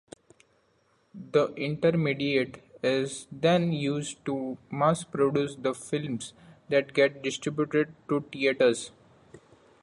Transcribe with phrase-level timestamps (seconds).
[1.13, 6.33] The intermediate is then used to mass-produce the films
[6.69, 8.89] that get distributed to theaters.